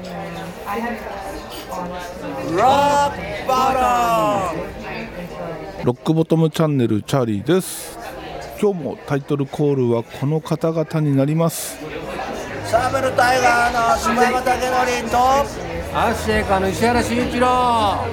[0.00, 2.76] ロックボト
[4.96, 7.98] ムロックボトムチャンネルチャーリーです。
[8.60, 11.76] 今日もタイトルコールはこの方々になります。
[12.64, 14.54] サーベルタイガーの柴山武則
[15.10, 15.44] とア
[16.12, 17.46] ッシェイカーの石原慎一郎。
[17.46, 18.06] は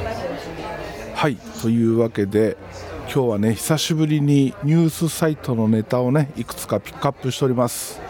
[1.30, 2.58] いというわけで
[3.04, 8.02] 今日はね久しぶりにニュースサイトのネタをねいくつかピックアップしております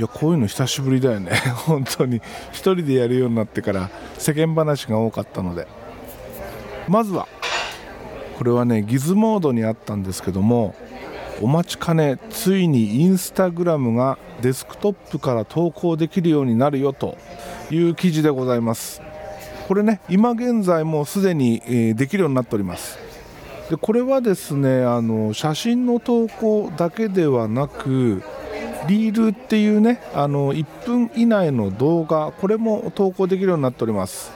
[0.00, 1.32] いやこういうの久しぶりだよね。
[1.66, 2.20] 本当に。
[2.20, 2.22] 1
[2.52, 5.66] 人でやるようになってから世間話が多かったので。
[6.88, 7.28] まずは
[8.38, 10.74] これはねギズモードにあったんですけども
[11.42, 17.18] お待ちかねついにインスタグラムがデスクトップから投稿できるようになるよと
[17.70, 19.02] いう記事でございます。
[19.68, 22.98] これね今現在もうすでに、えー、できるようになっております。
[23.68, 28.22] でこれはですねあの写真の投稿だけではなく
[28.90, 34.32] リールっていうねあの1分以内の動画これも投稿できるようになっております。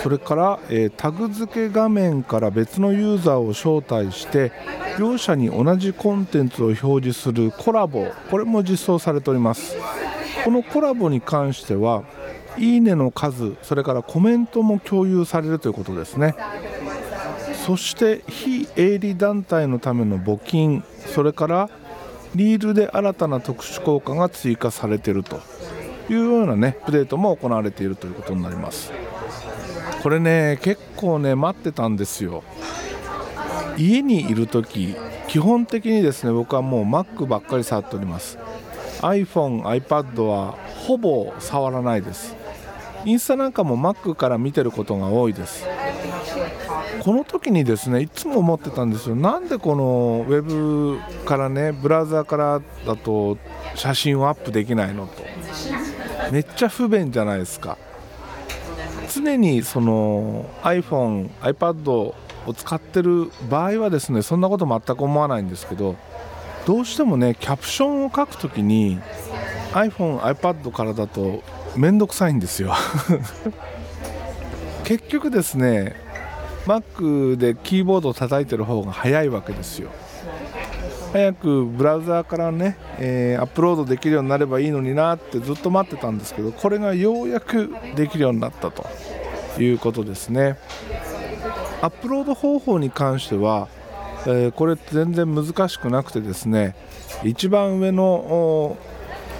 [0.00, 4.50] それから、えー、タグ付け画面から別のユーザーを招待して
[4.98, 9.76] 両者に同じコンテンツを表示するコラボこれも実装されております。
[10.44, 12.04] このコラボに関しては
[12.56, 16.36] いいねの数それからコメントも共有されるということですね。
[17.66, 21.70] そして非営利団体のための募金それから
[22.34, 25.40] リールで新たな特殊効果が追加されていると。
[26.10, 28.92] いうようなねアップデートも行われているということになります。
[30.02, 32.42] これね結構ね待ってたんですよ。
[33.78, 34.96] 家にいる時
[35.28, 38.36] 基本的にですね僕はもう Mac ばっかり触っております。
[39.00, 40.52] iPhone、iPad は
[40.86, 42.36] ほぼ触らないです。
[43.04, 45.66] インスタなんかも Mac から見てることが多いです。
[47.02, 49.16] この時にですねいつも思ってたんですよ。
[49.16, 53.38] なんでこのウェブからねブラウザーからだと
[53.74, 55.22] 写真をアップできないのと。
[56.30, 57.76] めっちゃ不便じゃないですか。
[59.12, 62.14] 常にその iPhone、iPad を
[62.54, 65.96] 使ってる場合はですねそんなこと全く思わないんですけど
[66.66, 68.98] どうしてもねキャプションを書くときに
[69.72, 71.42] iPhone、iPad からだと
[71.76, 72.74] 面倒くさいんですよ。
[74.84, 75.94] 結局ですね
[76.66, 79.90] Mac でキーボードを叩いてる方が早いわけですよ。
[81.12, 88.86] 早くブラウザーからね、えー、アップロードできるようになればいいのになってずっと待ってたんですけどこれがようやくできるようになったと
[89.60, 90.56] いうことですね。
[91.82, 93.68] アップロード方法に関しては、
[94.26, 96.76] えー、これ全然難しくなくてですね
[97.24, 98.76] 一番上の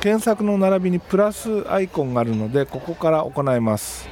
[0.03, 4.09] 検索の並びにプラスアイコンがあるのでここから行います。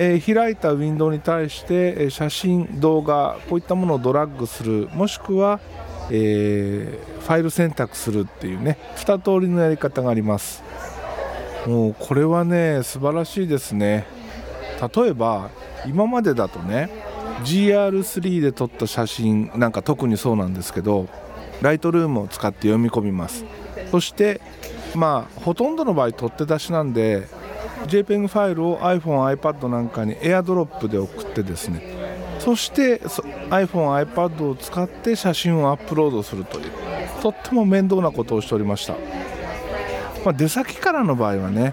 [0.00, 4.88] えー、開いたウィンドウに対して、写真、動画こういったものをドラッグする。
[4.92, 5.60] もしくは、
[6.10, 8.76] えー、ファイル選択するっていうね。
[8.96, 10.64] 2通りのやり方があります。
[11.64, 14.04] もうこれはね素晴らしいですね。
[14.96, 15.50] 例えば
[15.86, 16.90] 今までだとね
[17.44, 21.06] GR3 で撮った写真なんか特にそうなんですけど
[21.60, 23.44] ライトルームを使って読み込みます。
[23.92, 24.40] そして
[24.96, 27.28] まあほとんどの場合取って出しなんで
[27.86, 31.82] JPEG ファイルを iPhone、iPad なんかに AirDrop で送ってですね。
[32.40, 32.98] そして
[33.50, 36.70] iPhone、iPad を使って写真をアップロードするという。
[37.22, 38.94] とっても面倒なことをしておりました、
[40.24, 41.72] まあ、出先からの場合はね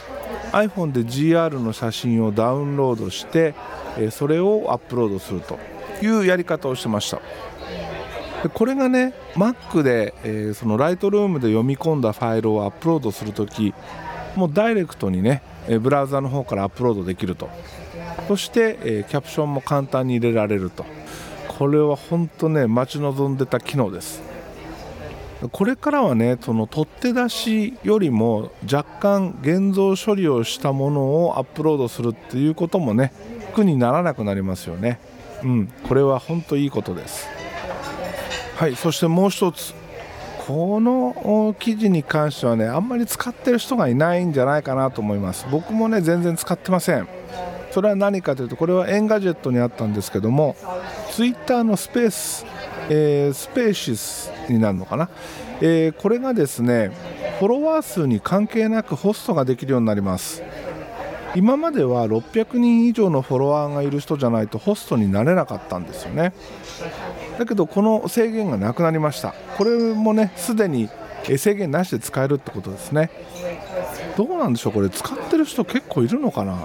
[0.52, 3.56] iPhone で GR の写真をダウンロードして
[4.12, 5.58] それをアップロードすると
[6.04, 7.20] いうやり方をしてました。
[8.44, 13.74] でこれがね Mac で、えー、そのライトルームで読み込んだファイルをアップロードするとき
[14.36, 15.42] もうダイレクトにね
[15.82, 17.50] ブラウザの方からアップロードできると。
[18.28, 20.86] そして、えキャプションも簡単に入れられると。
[21.48, 24.22] これは本当ね待ち望んでた機能です。
[25.52, 33.14] これからはねその取っ手出しよりも若干現像処理をしたものをアップロードするっていうこともね
[33.54, 35.00] 苦にならなくなりますよね。
[35.44, 37.28] うんこれは本当いいことです。
[38.60, 39.74] はいそしてもう一つ
[40.46, 45.48] この記事に関してはねあんまり使ってる人がいないんじゃないかなと思います。
[45.50, 47.08] 僕もね全然使ってません。
[47.72, 50.58] それは何かというとこれは Engadget にあったんですけども
[51.12, 52.46] ツイッターのスペース、
[52.90, 55.10] えー、 Spaces になるのかな、
[55.62, 56.92] えー、これがですね
[57.40, 60.44] フォロワー数に関係なくホストができるようになります。
[61.36, 66.34] 今までは600人以上のフォロワーがいる人じゃないとホストになれなかったんですよね。
[67.40, 69.34] だけどこの制限がなくなりました。
[69.58, 70.90] これもねすでに
[71.38, 73.10] 制限なしで使えるってことですね。
[74.18, 74.90] どうなんでしょうこれ。
[74.90, 76.58] 使ってる人結構いるのかな。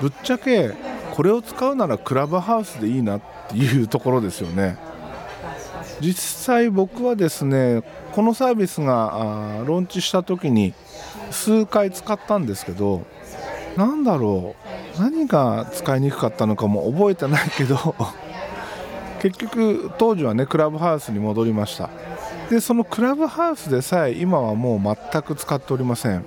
[0.00, 0.70] ぶっちゃけ
[1.12, 3.20] これを使うならクラブハウスでいいなっ
[3.50, 4.78] ていうところですよね。
[6.00, 7.82] 実際僕はですね
[8.12, 10.72] このサービスがローンチした時に
[11.30, 13.02] 数回使ったんですけど
[13.76, 14.54] なんだろ
[14.96, 15.00] う。
[15.00, 17.94] 何が使いにくかったのかも覚えてないけど
[19.20, 21.90] 結局当時はねクラブハウスに戻りました。
[22.50, 26.24] でそのクラブハウスでさえ今はもう全く使っておりません。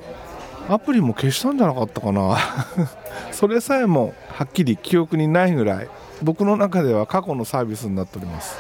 [0.69, 2.37] アプリも消したんじゃなかったかな。
[3.31, 5.89] それさえもはっきり記憶にないぐらい
[6.21, 8.57] 僕の中では過去のサービスになっております。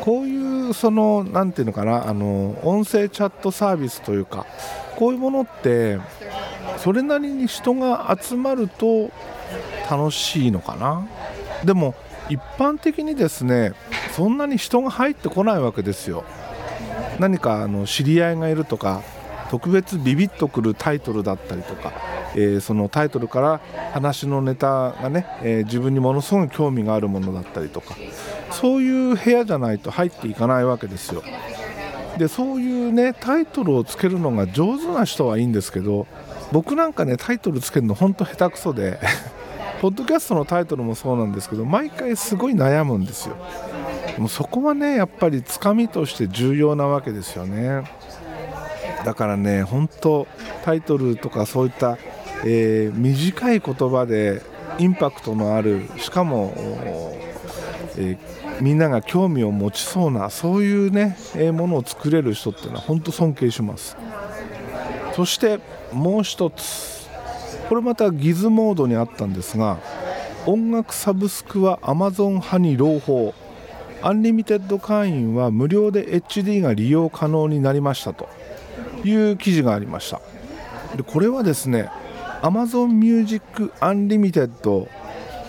[0.00, 4.46] こういうその何ていうのかなあの音声チャットサービスというか
[4.96, 5.98] こういうものって
[6.78, 9.10] それなりに人が集まると
[9.90, 11.06] 楽しいのかな。
[11.64, 11.94] でも
[12.30, 13.72] 一般的にですね
[14.12, 16.24] そんなに人が入ってこないわけですよ。
[17.18, 19.02] 何かあの知り合いがいるとか
[19.50, 21.92] 特別ビビッとくるタイトルだったりとか、
[22.34, 23.60] えー、そのタイトルから
[23.92, 27.96] 話のネタがね、えー、自分にものすごい興味があるものだったりとか
[28.52, 31.22] そういう部屋じゃないと入っていかないわけですよ。
[32.16, 36.06] でそういうねタイトルをつけるのが上手な人はいいんですけど
[36.52, 38.98] 僕なんかねタイトルつけるのほんと下手くそで
[39.80, 43.36] ポッドキャストのタイトルもそうなんですけど毎回すごい悩むんですよ。
[44.14, 47.84] でもそこはねやっぱりつかみとして重要なわけですよね。
[49.06, 50.26] だからね本当
[50.64, 51.96] タイトルとかそういった、
[52.44, 54.42] えー、短い言葉で
[54.78, 56.52] インパクトのあるしかも、
[57.96, 63.96] えー、みんなが興味を持ちそうなそういうね、えー、ものを作れる人っていうのは本当尊敬します。
[65.14, 65.58] そして
[65.92, 66.99] もう一つ。
[67.70, 69.78] これまた Gizmodo にあったんですが
[70.44, 73.32] 音楽サブスクは Amazon 派に朗報。
[74.02, 78.28] Unlimited 会員は無料で HD が利用可能になりましたと。
[79.04, 80.20] いう記事がありました。
[80.96, 81.88] でこれはですね
[82.42, 84.48] Amazon Music Unlimited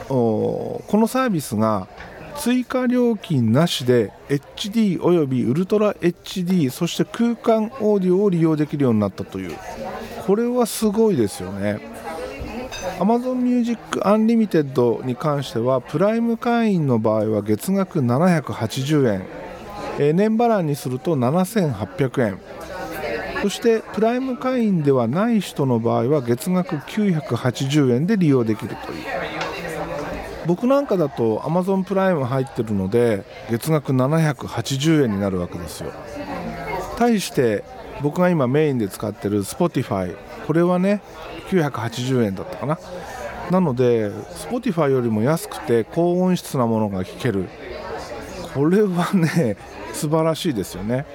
[0.07, 1.87] このサービスが
[2.37, 9.55] 追加料金なしで HD およびウルトラ HD そして空間オーディオを利用できるようになったという。
[10.27, 11.90] これはすごいですよね。
[13.01, 19.25] Amazon Music Unlimited に関してはプライム会員の場合は月額780円、
[19.97, 22.39] え年払いにすると7800円。
[23.41, 29.03] そしてプライム会員ではない人の場合は月額980円で利用できるという。
[30.45, 35.91] 僕なんかだと Amazon プライム入ってるので月額780円になるわけですよ。
[36.97, 37.63] 対して
[38.03, 40.15] 僕が今メインで使ってる Spotify
[40.47, 41.01] これはね
[41.49, 42.79] 980円だったかな。
[43.49, 47.49] なので Spotify よりも安くて高音質なものが聴ける。
[48.53, 49.57] これはね
[49.93, 51.05] 素晴らしいですよね。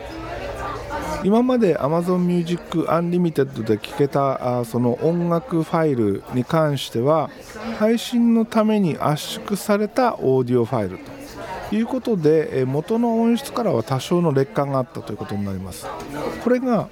[1.25, 7.31] 今まで Amazon Music Unlimited で聴けたあその音楽ファイルに関しては
[7.79, 10.99] 配信のために圧縮されたオーディオファイル
[11.71, 15.87] ということで元の音質からは多少の劣化があったということになります。
[16.45, 16.89] これが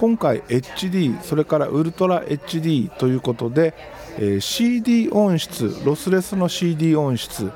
[0.00, 3.74] 今回 HD それからウルトラ HD ということで、
[4.18, 7.50] え CD 音質ロスレスの CD 音質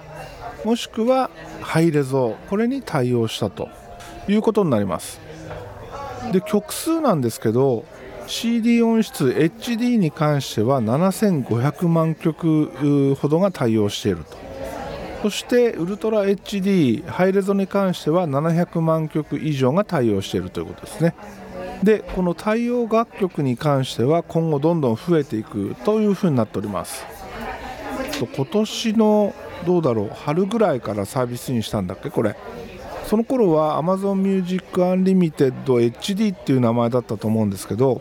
[0.65, 3.69] もしくはハイレゾこれに対応したと
[4.29, 5.21] いうことになります。
[6.33, 7.85] で曲数なんですけど
[8.27, 14.51] CD 音質 HD に関しては7500万曲ほどが対応していると。
[15.23, 21.15] そしてウルトラ HD ハイレゾに関しては700万曲以上が対応しているということですね。
[21.83, 27.05] でこの対応楽曲に関しては今後どんどん増えていくというふうになっております。
[28.21, 29.35] 今年の
[29.67, 32.37] どうだろう春ぐらいからサービスにしたんだっけこれ。
[33.07, 38.01] その頃は Amazon Music Unlimited HD っていう名前だったと思うんですけど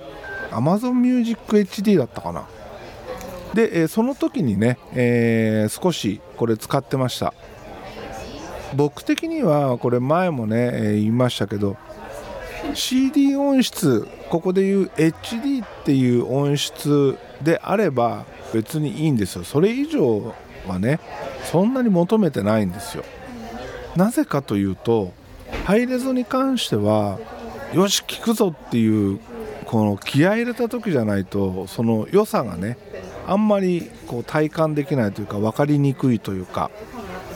[0.51, 2.47] Amazon Music HD だったかな。
[3.53, 7.33] で、えその時にね、えー、少しこれ使ってました。
[8.75, 11.77] 僕的にはこれ前もね、え言いましたけど
[12.73, 19.43] CD 音質ここでいう HD っていう音質であれば別にいいんですよ。
[19.43, 20.33] それ以上
[20.67, 20.99] はね
[21.51, 23.03] そんなに求めてないんですよ。
[23.95, 25.13] なぜかというと
[25.65, 27.19] ハイレゾに関しては
[27.73, 29.19] よし聞くぞっていう
[29.65, 32.77] この気合入れた時じゃないとその良さがね
[33.27, 36.71] あんまりこう体感できないというか分かりにくいというか。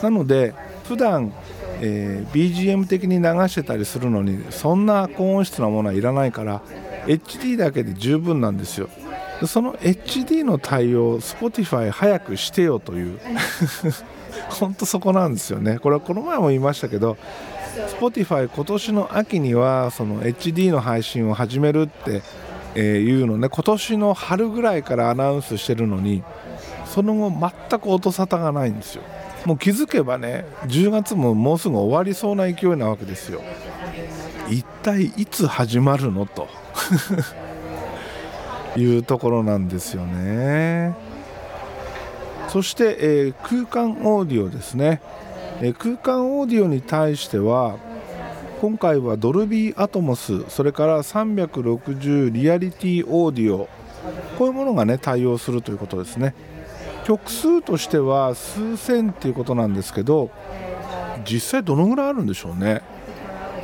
[0.02, 0.54] なので
[0.86, 1.32] 普段
[1.80, 6.62] えー、BGM 的に流してたりするのにそんな高音質なものはいらないから
[7.06, 8.88] HD だけで十分なんですよ。
[9.46, 13.18] その HD の対応 Spotify 早くしてよという
[14.48, 15.78] 本当そこなんですよね。
[15.78, 17.16] これはこの前も言いましたけど
[18.00, 21.88] Spotify 今年の秋にはその HD の配信を始めるっ
[22.74, 23.48] ていうのね。
[23.48, 26.22] 今年の春ぐらいからアナウンスしてるのに
[26.86, 29.02] その後全く音沙汰がないんですよ。
[29.44, 33.42] もう気づけばね10月ももうすぐ終わりそうな勢いなわけですよ。
[34.48, 36.26] 一体いつ始まるの？
[36.26, 36.48] と。
[38.76, 40.94] いうところなんですよね。
[42.48, 45.00] そして、えー、空間オーディオですね、
[45.60, 47.76] えー、空間オーディオに対しては
[48.60, 53.68] 今回はドルビーアトモスそれから360リアリティオーディオ
[54.38, 56.34] こういうものがね対応するということですね。
[57.04, 60.30] 曲数としては数千っていうことなんですけど
[61.24, 62.82] 実際どのぐらいあるんでしょうね。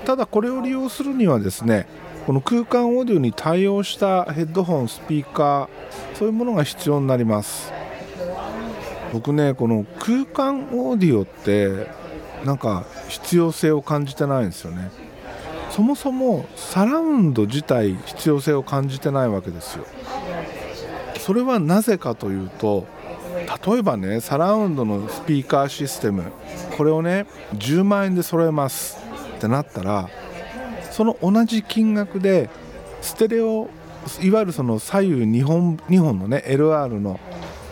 [0.05, 1.87] ただこれを利用するにはですね
[2.27, 5.69] この空間オーディオに対応したヘッドホンスピーカー
[6.17, 7.73] そういうものが必要になります。
[9.13, 11.91] 僕ねこの空間オーディオって
[12.45, 14.91] なんか必要性を感じてないんですよね。
[15.71, 19.85] そもそもサラウンド自体必要性を感じてないわけですよ。
[21.19, 22.87] それはなぜかというと
[23.65, 26.25] 例えばねサラウンドのスピーカーシステム
[26.77, 28.99] これをね10万円で揃えます
[29.37, 30.09] ってなったら
[30.91, 32.49] その同じ金額で
[33.01, 33.69] ステレオ
[34.23, 37.21] いわゆるその左右2本 ,2 本のね LR の、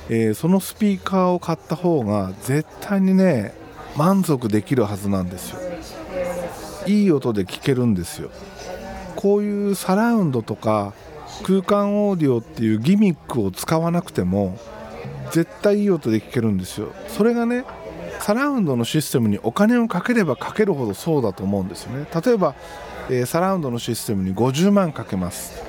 [0.08, 3.54] えー、そのスピーカーを買った方が絶対にね
[3.96, 5.60] 満足できるはずなんですよ。
[6.86, 8.30] いい音で聞けるんですよ。
[9.16, 10.92] こういうサラウンドとか
[11.42, 14.58] 空間オーディオっていうギミックを使わなくても
[15.32, 16.92] 絶対いい音で聞けるんですよ。
[17.08, 17.64] それがね
[18.20, 22.06] サラウンドのシステムにお金をかければかけるほどそうだと思うんですよね。
[22.24, 22.54] 例えば、
[23.08, 25.62] えー、サラウンドのシステムに50万かけます。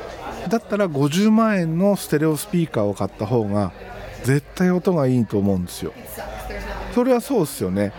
[0.47, 3.71] だったら50万円のステレオスピーカーを買った方が
[4.23, 5.93] 絶対音がいいと思うんですよ。
[6.93, 7.93] それはそうですよね。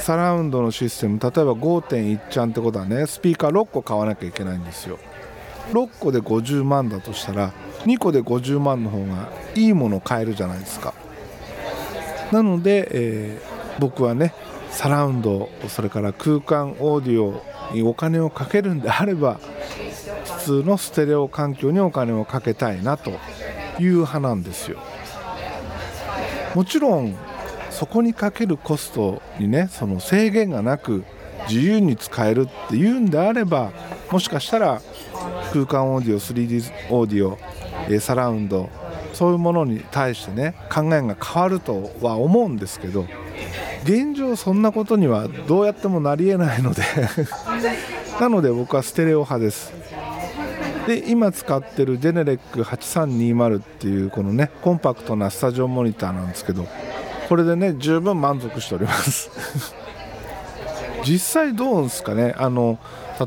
[0.00, 4.98] サラウンドのシステム例えば5.1ちゃんってことはねスピーカー6個買わなきゃいけないんですよ。
[5.72, 7.52] 6個で50万だとしたら
[7.84, 10.94] 2個で50万の方がいいものを買えるじゃないですか。
[12.32, 14.34] なので、えー、僕はね
[14.70, 17.42] サラウンドそれから空間オーディオ
[17.74, 19.40] にお金をかけるんであれば
[20.38, 23.10] 普通のステレオ環境にお金をかけたいなと
[23.78, 24.78] いう派なんですよ。
[26.54, 27.14] もちろん
[27.70, 31.04] そこにかけるコストにねその制限がなく
[31.48, 33.72] 自由に使えるっていうんであれば
[34.10, 34.82] もしかしたら
[35.52, 37.38] 空間オーディオ 3D オーディオ
[37.98, 38.68] サラウンド。
[39.12, 43.06] そういうものに対してね考えが変わるとは思うんですけど
[43.82, 46.82] 現状そんなことにはどうやってもなりえないので
[48.20, 49.72] なので僕はステレオ派です。
[50.86, 56.66] で今使ってるジェネレック8320っていうこのねコンパクトなスタジオモニターなんですけど
[57.28, 59.30] これでね十分満足しております。
[61.04, 62.34] 実際どうですかね？
[62.36, 62.78] あの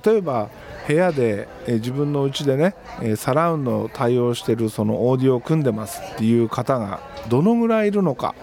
[0.06, 0.50] 例えば
[0.88, 7.00] 部屋で、え自分の家でね、えサラウンド対応してるそのオーディオを組んでますっていう方が
[7.30, 8.36] どのぐらいいるのか？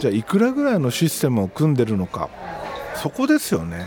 [0.00, 2.28] じゃあいくらぐらいのシステムを組んでるのか？
[2.96, 3.86] そこですよね。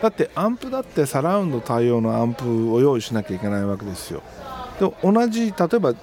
[0.00, 4.22] だってアンプだってサラウンド対応のアンプを用意しなきゃいけないわけですよ。
[4.78, 5.94] で同じ例えば、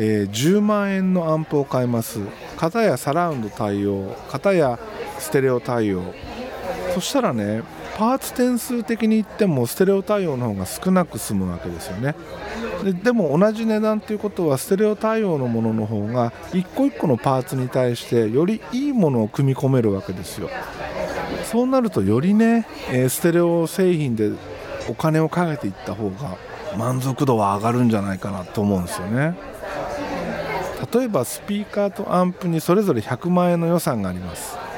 [0.00, 2.18] えー、10万円のアンプを買います。
[2.56, 4.80] 片やサラウンド対応片や
[5.20, 6.12] ステレオ対応。
[7.00, 7.62] そしたらね
[7.96, 12.14] パーツ点数的に言ってもステレオ対応の方が少なく済むわけですよね。
[12.84, 20.50] ででも同じ値段ということはステレオ対応のものの方が一個一個のパーツに対してよりいいものを組み込めるわけですよ。
[21.44, 24.30] そうなるとよりね、え、ステレオ製品で
[24.88, 26.36] お金をかけていった方が
[26.76, 29.36] 満足度は上がるんじゃないかなと思うんですよね。
[30.92, 34.69] 例えばスピーカーとアンプにそれぞれ100万円の予算があります。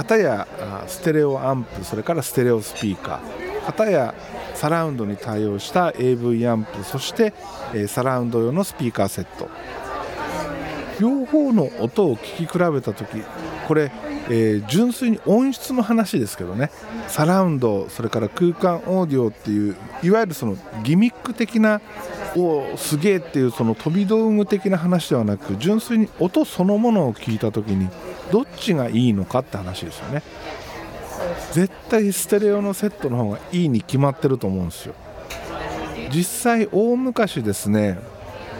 [0.00, 0.48] 片や
[0.86, 4.14] ステレオアンプそれからステレオスピーカー片や
[4.54, 7.34] サラウンドに対応した AV アンプそして、
[7.86, 9.48] サラウンド用のスピーカーセット。
[11.00, 13.22] 両方の音を聞き比べた時
[13.66, 13.90] これ、
[14.28, 16.70] えー、純粋に音質の話ですけどね。
[17.08, 21.80] サラウンドそれから空間オーディオっていういわゆるそのギミック的な
[22.36, 27.88] おすげえっていうその飛び道具的な話ではなく純粋に音そのものを聞いた時に
[28.30, 30.22] どっちがいいのかって話ですよね。
[31.52, 34.94] 絶対ステレオのセットの方がいいに決まってると思うんですよ。
[36.12, 37.98] 実際大昔ですね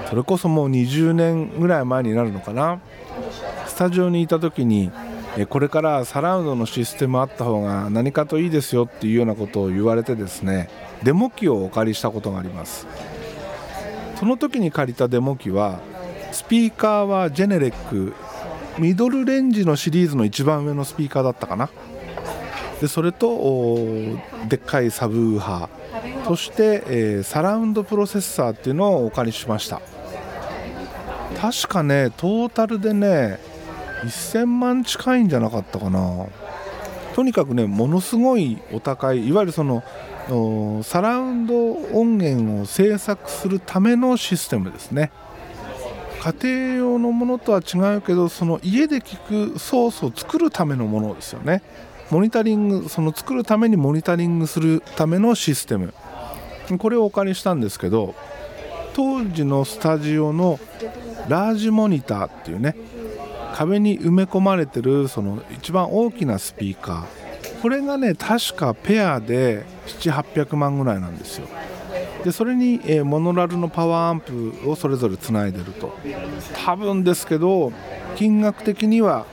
[0.09, 2.81] それこそもう20年ぐらい前になるのかな。
[3.67, 4.91] スタジオにいた時に
[5.49, 10.69] これからサラウンドのシステムあった方が何かといいですよっていうようなことを言われてですね
[11.03, 12.87] デモ機をお借りしたことがあります。
[14.17, 15.81] その時に借りたデモ機は
[16.31, 18.13] スピーカーはジェネレック
[18.81, 21.69] ミドルレンジのシリーズの一番上のスピーカーだったかな。
[22.81, 23.77] でそれと
[24.49, 26.25] でっかいサブウーハー。
[26.27, 29.83] そして、えー、サラウンドプロセッサーっていうのをお借りしました。
[31.39, 33.39] 確かねトータルでね
[34.05, 36.27] 1000万近いんじゃなかったかな。
[37.15, 39.29] とにかくねものすごいお高い。
[39.29, 39.83] いわゆるその、
[40.83, 45.13] サラウンド音源を制作するためのシステムですね。
[46.21, 51.63] 家庭用のものとは違うけどその家で聞くソースを作るためのものですよね。
[52.11, 55.95] モニタリングその作るためにモニタリングするためのシステム。
[56.79, 58.15] これをお借りしたんですけど
[58.93, 60.61] 当時のスタジオの
[61.29, 62.77] ラージモニターっていうね
[63.55, 67.61] 壁に埋め込まれてるその一番大きなスピーカー。
[67.63, 71.49] これがね確かペアで7800万ぐらいなんですよ。
[72.25, 75.97] でそれに、えー、モノラルのパワーアンプをそれぞれつないでると。
[76.65, 77.73] 多分ですけど
[78.17, 79.27] 金額的には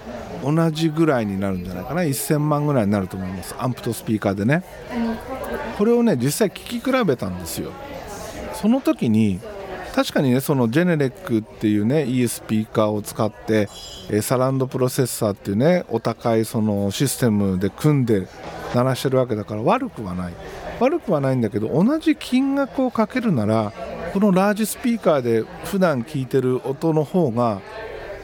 [0.43, 2.01] 同じぐらいになるんじゃないかな。
[2.01, 3.55] 1000万ぐらいになると思います。
[3.57, 4.63] アンプとスピーカーでね。
[5.77, 7.71] これをね実際聴き比べたんですよ。
[8.53, 9.39] その時に
[9.93, 13.67] 確かにねそのジェネレックっていうねいいスピーカーを使って
[14.11, 18.27] えサランドプロセッサーっていうねお高いそのシステムで組んで
[18.75, 20.33] 鳴らしてるわけだから悪くはない。
[20.79, 23.73] 悪くはないんだけど同じ金額をかけるなら
[24.13, 27.61] このラージスピーカーで普段聞いてる音の方が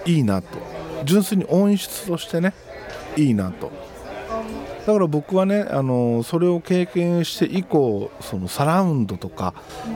[0.05, 0.73] いいなと。
[1.05, 2.53] 純粋に音質としてね
[3.15, 3.71] いいなと。
[4.85, 9.53] だから僕はねあのそれを経験して以降そのサラウンドとか、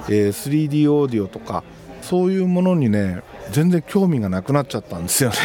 [0.08, 1.64] えー、3D オーディオとか
[2.02, 3.22] そういうものにね
[3.52, 5.36] 全然興味がなくなっちゃったんですよね。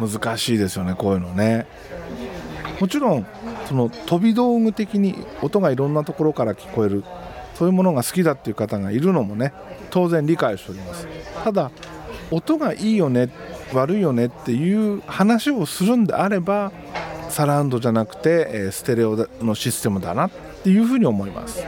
[0.00, 1.66] 難しいですよねこういうのね。
[2.80, 3.26] もちろん
[3.66, 7.04] その飛び道具的に音がいろんなところから聞こえる
[7.54, 9.52] そういうものが好きだっていう方がいるのもね
[9.90, 11.06] 当然理解しております。
[11.42, 11.70] ただ
[12.30, 13.30] 音がいいよね
[13.72, 16.72] 悪いよねっていう話をするんであれば
[17.28, 20.30] サラウンドじゃなくて、えステレオのシステムだなっ
[20.62, 21.64] ていうふうに思います。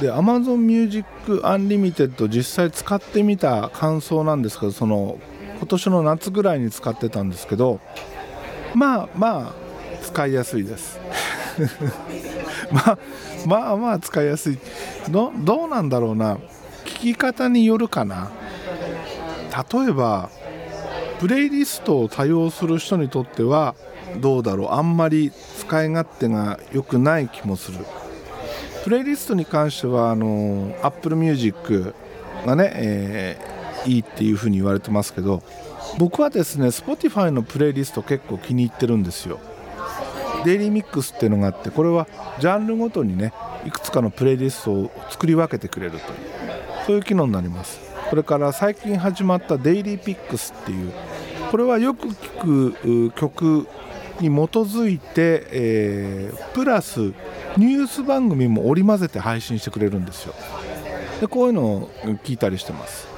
[0.00, 1.08] で Amazon Music
[1.42, 5.18] Unlimited 実際使ってみた感想なんですけどその
[5.58, 7.80] 今年の夏ぐらいに使ってたんですけど
[8.74, 9.67] まあまあ
[10.02, 10.98] 使いやすいです。
[12.72, 12.98] まあ
[13.46, 14.58] まあまあ使いやすい。
[15.10, 16.38] どどうなんだろうな。
[16.84, 18.30] 聞き方によるかな。
[19.72, 20.30] 例えば
[21.18, 23.74] プレイリストを多用する人にとっては
[24.20, 24.68] どうだろう。
[24.72, 27.78] あんまり使い勝手が良くない気もする。
[28.84, 31.94] プレイリストに関してはあの Apple Music
[32.46, 35.42] がね、えー、いいっていう風に言われてますけど
[35.98, 39.40] 僕はですね Spotify のプレイリスト結構気に入ってるんですよ。
[40.44, 42.06] デイリーミックスっていうのがあってこれは
[42.40, 43.32] ジャンルごとにね
[43.66, 46.02] いくつかのプレイリストを作り分けてくれるという
[46.86, 47.80] そういう機能になります。
[48.08, 50.92] それから最近始まったデイリーピックスっていう
[51.50, 53.66] これはよく聞く曲
[54.20, 57.00] に基づいて、えー、プラス
[57.56, 60.34] ニュース番組も織り交ぜて配信してくれるんですよ。
[61.20, 61.90] でこういうのを
[62.24, 63.17] 聞いたりしてます。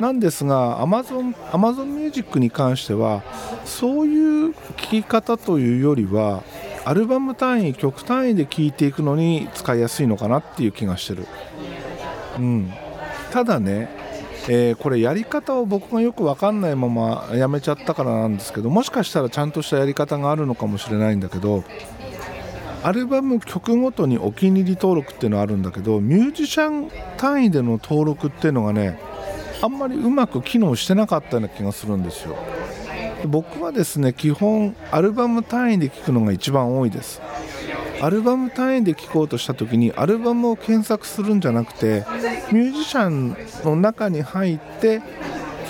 [0.00, 3.22] なんですが Amazon, Amazon Music に関しては
[3.64, 6.42] そういう聴き方というよりは
[6.84, 11.26] アルバム単位曲単位で聴いていくのに使いやすいのかなっていう気がしてる、
[12.38, 12.72] うん、
[13.30, 13.90] ただね、
[14.48, 21.64] えー、これやり方を僕がよく分かんないままやめちゃったからなんですけどもしかしたらちゃんとしたやり方があるのかもしれないんだけど
[22.82, 28.98] アルバム曲ごとにお気に入り登録っていうのはあるんだけどミュージシャン単位での登録っていうのがね
[29.62, 32.36] あんまりうまく機能してなかったような気がするんですよ。
[33.26, 37.20] 僕はですね基本アルバム単位で聴くのが一番多いです。
[38.02, 42.06] アルバム単位で聴こうとした時にアルバムを検索するんじゃなくて
[42.50, 45.04] ミュージシャンの中に入って聴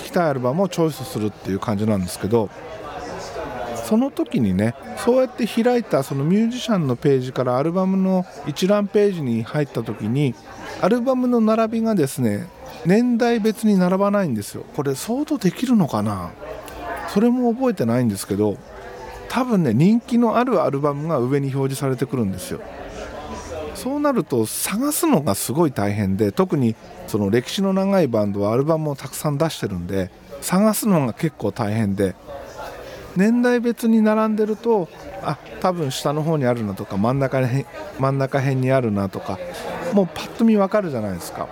[0.05, 2.49] きたいアルバムをチョイスするっていう感じなんですけど
[3.83, 10.33] その時にねそうやって開いたそのミュージシャンのページからアルバムの一覧ページに入った時に
[10.79, 12.47] アルバムの並びがですね
[12.85, 14.63] 年代別に並ばないんですよ。
[14.75, 16.31] これ相当できるのかな？
[17.09, 18.57] それも覚えてないんですけど
[19.29, 22.61] 多分ね人気のあるアルバムが上に表示されてくるんですよ。
[23.75, 26.75] そうなると探すのがすごい大変で特に
[27.07, 32.15] その歴史の長いバンドはアルバムをたくさん出してるんで探すのが結構大変で
[33.15, 34.87] 年代別に並んでると
[35.23, 37.41] あ多分下の方にあるなとか真ん中
[37.99, 39.39] 真ん中辺にあるなとか
[39.93, 41.47] もうパッと見分かるじゃないですか。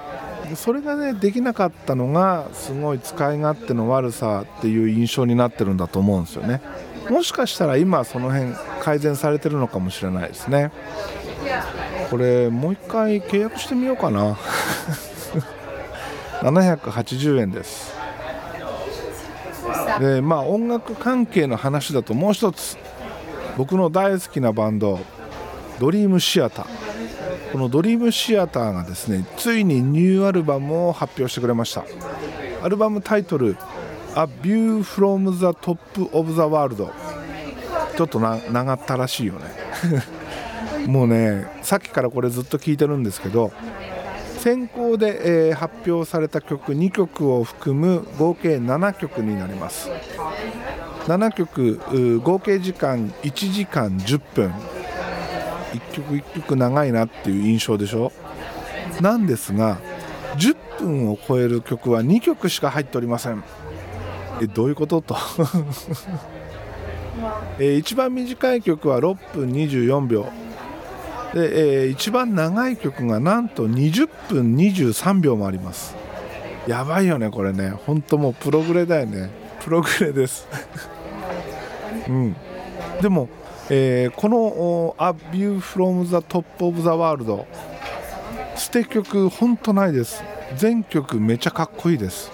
[0.55, 6.61] それがねできなかったのがすごい使い勝手の悪さっていう印象になってるんだと思うんですよね。
[7.09, 10.71] もしかしたら今その辺改善されてるのかもしれないですね。
[12.09, 14.37] これもう一回契約してみようかな。
[16.41, 17.93] 780円です。
[19.99, 22.77] でまあ音楽関係の話だともう一つ。
[23.57, 24.99] 僕の大好きなバンド
[25.79, 26.88] ドリームシアター。
[27.51, 31.83] このドリームシアターがですねついにニューアルバムを発表してくれました。
[32.61, 33.57] アルバムタイトル
[34.15, 35.77] 「A View from the Top
[36.17, 36.75] of the World」
[37.97, 39.39] ちょっとな長ったらしいよね。
[40.87, 43.51] もうねさっきからこれずっと聞いてるんですけど
[44.39, 49.89] 先行で、えー発表された曲2曲を含む合計7曲になります。
[51.07, 54.53] 7曲合計時間1時間10分。
[55.73, 58.11] 1曲1曲長いなっていう印象でしょ？
[59.01, 59.77] なんですが
[60.37, 63.43] 10分を超える曲は2曲しか入っておりません。
[64.41, 65.01] えどういうこと？
[65.01, 65.15] と。
[67.59, 70.25] え一番短い曲は6分24秒。
[71.33, 75.95] で、えー一番長い曲がなんと20分23秒もあります。
[76.67, 77.73] やばいよねこれね。
[77.85, 79.29] 本当もうプログレだよね。
[79.63, 80.47] プログレです。
[82.07, 82.35] うん。
[83.01, 83.27] でも、
[83.69, 87.45] えーこの「A View from the Top of the World」
[88.57, 90.23] 捨て曲ほんとないです。
[90.57, 92.31] 全曲めちゃかっこいいです。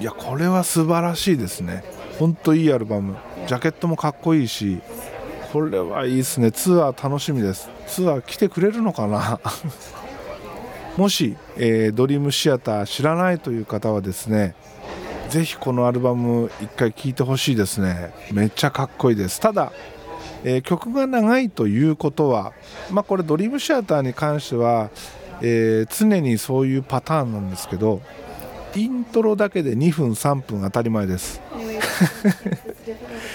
[0.00, 1.82] いやこれは素晴らしいですね。
[2.18, 3.16] ほんといいアルバム。
[3.46, 4.80] ジャケットもかっこいいし
[5.52, 6.50] これはいいですね。
[6.52, 7.68] ツアー楽しみです。
[7.86, 9.40] ツアー来てくれるのかな？
[10.96, 14.54] もし、えードリームシアター知らないという方はですね
[15.28, 18.12] ぜひこのアルバム一回聴いてほしいですね。
[18.32, 19.38] めっちゃかっこいいです。
[19.40, 19.72] ただ、
[20.48, 22.52] えー曲が長いということは
[22.90, 24.90] まあこれドリームシアターに関しては、
[25.42, 28.00] えー常にそういうパターンなんですけど
[28.76, 31.40] イントロだけで2分3分当たり前です。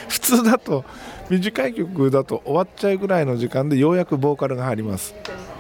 [0.08, 0.86] 普通だと
[1.30, 5.16] 短い曲だと終わっちゃうぐらいの時間でようやくボーカルが入ります。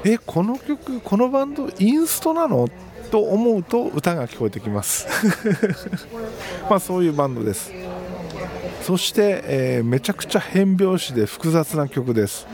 [0.05, 2.67] えこの曲このバンドインストなの？
[3.11, 5.07] と思うと歌が聞こえてきます。
[6.69, 7.71] まあそういうバンドです
[8.81, 12.47] そして、えーめちゃくちゃ変拍子で複雑な曲です。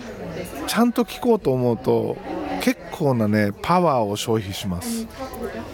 [0.67, 2.17] ちゃんと聴こうと思うと
[2.61, 5.07] 結構なねパワーを消費します。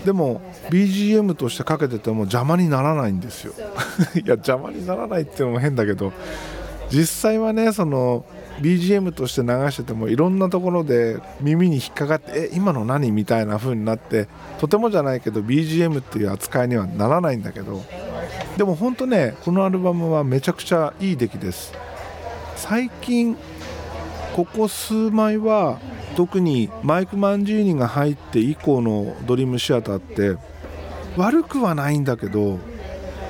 [0.06, 3.54] でも BGM としてかけてても邪魔にならないんですよ。
[4.16, 6.14] いや邪魔にならないっていうのも変だけど
[6.92, 8.26] 実際はねその
[8.62, 13.12] BGM として流しててもいろんなところで耳に引っかかってえ今の何？
[13.12, 14.28] みたいな風になって
[14.60, 17.84] とてもじゃないけど BGM っていう扱いにはならないんだけど
[18.58, 21.74] でも本当ねこのアルバムはめちゃくちゃいい出来です。
[22.56, 23.36] 最近
[24.36, 25.80] ここ数枚は
[26.16, 30.38] 特にマイク・マンジーニが入って以降のドリームシアターって
[31.18, 32.60] 悪くはないんだけど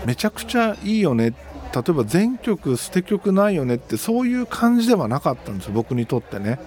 [0.06, 1.34] めちゃくちゃいいよね。
[1.74, 6.60] 例えば全曲捨て曲ないよねってそういう感じではなかったんですよ僕にとってね。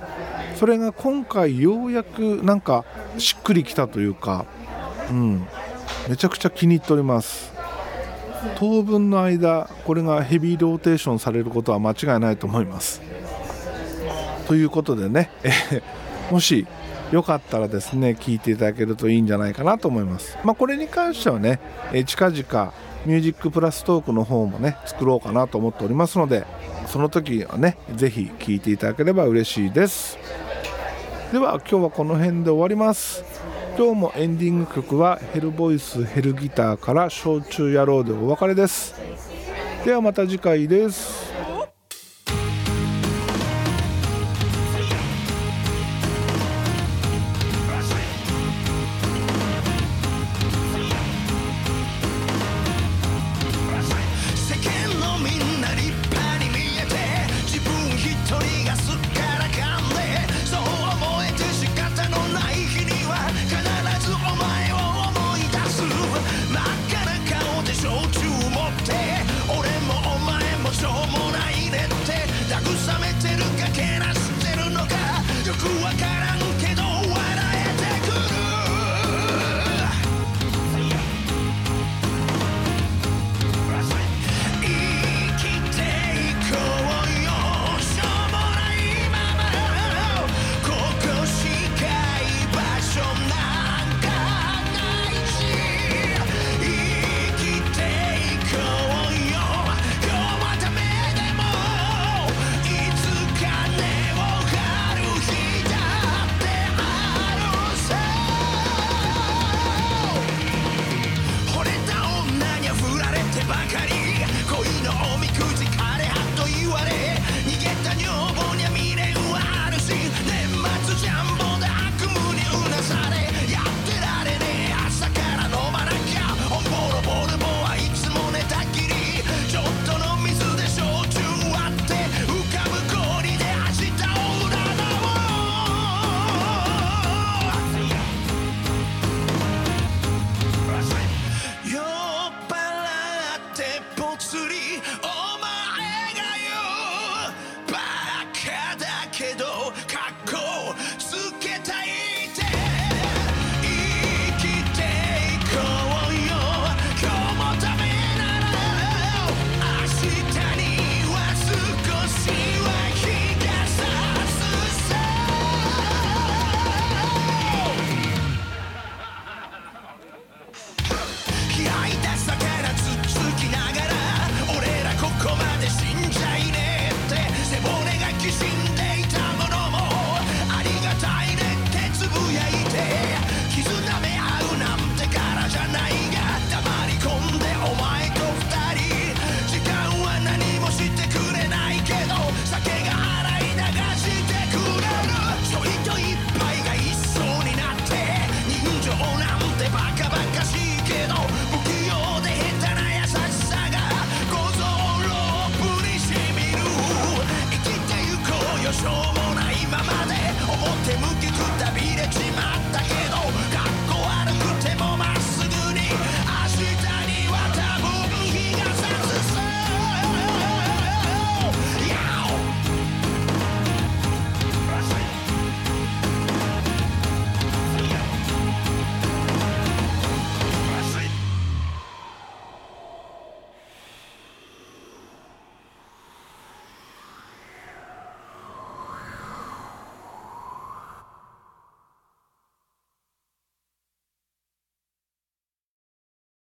[0.56, 2.84] それが今回ようやくなんか
[3.18, 4.46] しっくりきたというか
[5.10, 5.46] うん。
[6.08, 7.55] めちゃくちゃ気に入っております。
[8.54, 13.02] 当分の間これがヘビーローテーションされることは間違いないと思います。
[14.46, 15.50] ということでね、え
[16.30, 16.66] もし
[17.10, 20.38] よかったらですね聞いていただけるといいんじゃないかなと思います。
[20.44, 21.60] まあこれに関してはね、
[21.92, 22.72] え近々
[23.04, 26.44] ミュージックプラストークの方もね作ろうかなと思っておりますので
[26.88, 30.18] その時はねぜひ聞いていただければ嬉しいです。
[31.32, 33.24] では今日はこの辺で終わります。
[33.78, 38.94] 今日もエンディング曲はヘルボイスヘルギターから焼酎野郎でお別れです。
[39.84, 41.35] ではまた次回です。